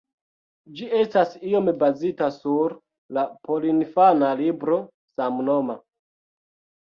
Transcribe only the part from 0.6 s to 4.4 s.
Ĝi estas iome bazita sur la porinfana